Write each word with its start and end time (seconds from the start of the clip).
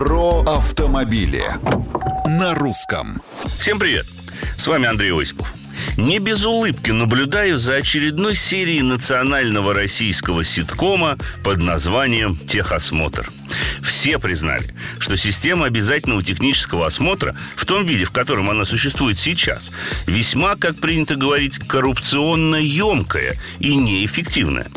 Про 0.00 0.40
автомобили 0.46 1.44
на 2.24 2.54
русском. 2.54 3.20
Всем 3.58 3.78
привет! 3.78 4.06
С 4.56 4.66
вами 4.66 4.86
Андрей 4.86 5.12
Осипов. 5.12 5.52
Не 5.96 6.18
без 6.18 6.44
улыбки 6.44 6.90
наблюдаю 6.90 7.58
за 7.58 7.76
очередной 7.76 8.34
серией 8.34 8.82
национального 8.82 9.74
российского 9.74 10.44
ситкома 10.44 11.18
под 11.44 11.58
названием 11.58 12.36
«Техосмотр». 12.36 13.30
Все 13.82 14.18
признали, 14.18 14.72
что 14.98 15.16
система 15.16 15.66
обязательного 15.66 16.22
технического 16.22 16.86
осмотра 16.86 17.36
в 17.56 17.66
том 17.66 17.84
виде, 17.84 18.04
в 18.04 18.12
котором 18.12 18.48
она 18.48 18.64
существует 18.64 19.18
сейчас, 19.18 19.72
весьма, 20.06 20.56
как 20.56 20.80
принято 20.80 21.16
говорить, 21.16 21.58
коррупционно 21.58 22.56
емкая 22.56 23.36
и 23.58 23.74
неэффективная. 23.74 24.68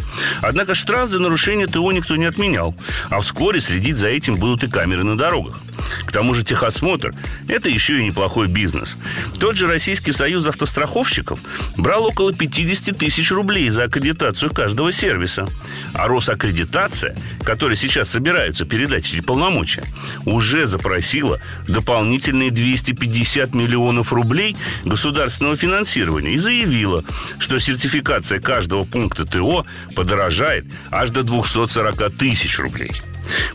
Однако 0.41 0.75
штраф 0.75 1.09
за 1.09 1.20
нарушение 1.20 1.68
ТО 1.68 1.91
никто 1.91 2.16
не 2.16 2.25
отменял, 2.25 2.75
а 3.09 3.20
вскоре 3.21 3.59
следить 3.59 3.98
за 3.98 4.07
этим 4.07 4.36
будут 4.36 4.64
и 4.64 4.68
камеры 4.68 5.04
на 5.04 5.18
дорогах. 5.18 5.61
К 6.06 6.11
тому 6.11 6.33
же 6.33 6.43
техосмотр– 6.43 7.14
это 7.47 7.70
еще 7.70 8.00
и 8.00 8.06
неплохой 8.06 8.47
бизнес. 8.47 8.97
Тот 9.39 9.56
же 9.56 9.68
Российский 9.68 10.11
союз 10.11 10.46
автостраховщиков 10.46 11.39
брал 11.78 12.06
около 12.06 12.33
50 12.33 12.97
тысяч 12.97 13.32
рублей 13.32 13.69
за 13.69 13.83
аккредитацию 13.83 14.52
каждого 14.52 14.92
сервиса. 14.92 15.47
А 15.93 16.07
Росаккредитация, 16.07 17.16
которая 17.43 17.75
сейчас 17.75 18.10
собираются 18.10 18.66
передать 18.66 19.06
эти 19.07 19.21
полномочия, 19.21 19.83
уже 20.25 20.68
запросила 20.68 21.39
дополнительные 21.68 22.52
250 22.52 23.54
миллионов 23.55 24.14
рублей 24.14 24.55
государственного 24.86 25.55
финансирования 25.55 26.33
и 26.33 26.38
заявила, 26.38 27.04
что 27.39 27.60
сертификация 27.60 28.39
каждого 28.39 28.83
пункта 28.83 29.25
ТО 29.25 29.66
подорожает 29.96 30.66
аж 30.91 31.10
до 31.10 31.24
240 31.24 32.16
тысяч 32.16 32.59
рублей. 32.59 32.91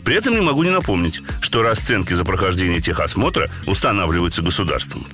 При 0.03 0.15
этом 0.15 0.35
не 0.35 0.41
могу 0.41 0.63
не 0.63 0.69
напомнить, 0.69 1.21
что 1.41 1.61
расценки 1.61 2.13
за 2.13 2.25
прохождение 2.25 2.81
техосмотра 2.81 3.49
устанавливаются 3.65 4.41
государством. 4.41 5.07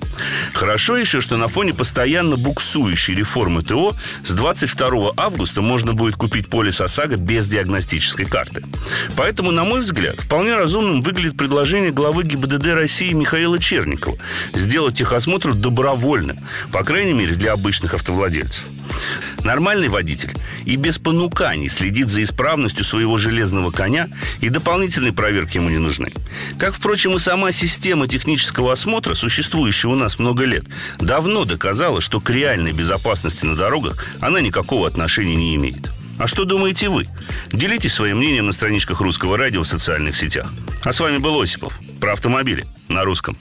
Хорошо 0.53 0.97
еще, 0.97 1.21
что 1.21 1.37
на 1.37 1.47
фоне 1.47 1.73
постоянно 1.73 2.37
буксующей 2.37 3.15
реформы 3.15 3.61
ТО 3.61 3.95
с 4.23 4.31
22 4.31 5.11
августа 5.17 5.61
можно 5.61 5.93
будет 5.93 6.15
купить 6.15 6.47
полис 6.47 6.81
ОСАГО 6.81 7.17
без 7.17 7.47
диагностической 7.47 8.25
карты. 8.25 8.63
Поэтому, 9.15 9.51
на 9.51 9.63
мой 9.63 9.81
взгляд, 9.81 10.19
вполне 10.19 10.55
разумным 10.55 11.01
выглядит 11.01 11.37
предложение 11.37 11.91
главы 11.91 12.23
ГИБДД 12.23 12.67
России 12.67 13.13
Михаила 13.13 13.59
Черникова 13.59 14.17
сделать 14.53 14.97
техосмотр 14.97 15.53
добровольным, 15.53 16.37
по 16.71 16.83
крайней 16.83 17.13
мере, 17.13 17.35
для 17.35 17.53
обычных 17.53 17.93
автовладельцев. 17.93 18.63
Нормальный 19.45 19.89
водитель 19.89 20.33
и 20.65 20.75
без 20.75 20.97
понуканий 20.97 21.69
следит 21.69 22.09
за 22.09 22.23
исправностью 22.23 22.83
своего 22.83 23.17
железного 23.17 23.69
коня, 23.69 24.09
и 24.41 24.49
дополнительные 24.49 25.13
проверки 25.13 25.57
ему 25.57 25.69
не 25.69 25.77
нужны. 25.77 26.11
Как, 26.57 26.73
впрочем, 26.73 27.15
и 27.15 27.19
сама 27.19 27.51
система 27.51 28.07
технического 28.07 28.73
осмотра, 28.73 29.13
существующая 29.13 29.89
у 29.89 29.95
нас 29.95 30.17
много 30.17 30.45
лет, 30.45 30.65
давно 30.99 31.45
доказала, 31.45 32.01
что 32.01 32.19
к 32.19 32.31
реальной 32.31 32.71
безопасности 32.71 33.45
на 33.45 33.55
дорогах 33.55 34.03
она 34.19 34.41
никакого 34.41 34.87
отношения 34.87 35.35
не 35.35 35.55
имеет. 35.55 35.91
А 36.17 36.25
что 36.25 36.45
думаете 36.45 36.89
вы? 36.89 37.05
Делитесь 37.51 37.93
своим 37.93 38.17
мнением 38.17 38.47
на 38.47 38.51
страничках 38.51 38.99
Русского 39.01 39.37
радио 39.37 39.61
в 39.61 39.67
социальных 39.67 40.15
сетях. 40.15 40.51
А 40.83 40.91
с 40.91 40.99
вами 40.99 41.17
был 41.17 41.39
Осипов 41.39 41.79
про 41.99 42.13
автомобили 42.13 42.65
на 42.87 43.03
русском. 43.03 43.37